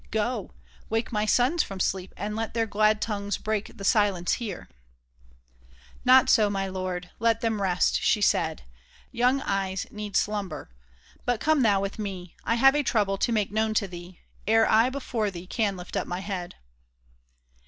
[0.09, 0.55] Go!
[0.89, 4.67] wake my sons from sleep, And let their glad tongues break the silence here!"
[5.63, 7.11] *' Not so, my dear lord!
[7.19, 8.63] Let them rest," she said."
[9.11, 10.71] Young eyes need slumber.
[11.23, 12.35] But come thou with me.
[12.43, 15.95] I have a trouble to make known to thee Ere I before thee can lift
[15.95, 16.55] up my head."